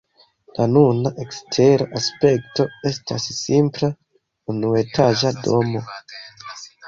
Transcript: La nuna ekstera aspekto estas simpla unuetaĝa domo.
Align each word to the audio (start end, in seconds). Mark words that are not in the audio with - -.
La 0.59 0.65
nuna 0.69 1.09
ekstera 1.23 1.85
aspekto 1.99 2.65
estas 2.91 3.27
simpla 3.41 3.91
unuetaĝa 4.55 5.33
domo. 5.49 5.85